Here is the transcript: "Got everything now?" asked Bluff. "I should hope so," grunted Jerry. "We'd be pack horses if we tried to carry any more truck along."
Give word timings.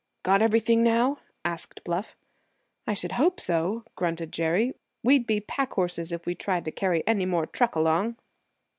"Got 0.23 0.41
everything 0.41 0.81
now?" 0.81 1.19
asked 1.45 1.83
Bluff. 1.83 2.17
"I 2.87 2.95
should 2.95 3.11
hope 3.11 3.39
so," 3.39 3.83
grunted 3.95 4.33
Jerry. 4.33 4.73
"We'd 5.03 5.27
be 5.27 5.39
pack 5.39 5.73
horses 5.73 6.11
if 6.11 6.25
we 6.25 6.33
tried 6.33 6.65
to 6.65 6.71
carry 6.71 7.03
any 7.05 7.27
more 7.27 7.45
truck 7.45 7.75
along." 7.75 8.15